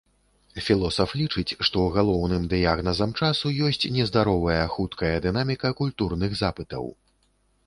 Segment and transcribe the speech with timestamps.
[0.67, 6.93] Філосаф лічыць, што галоўным дыягназам часу ёсць нездаровая хуткая дынаміка культурных запытаў.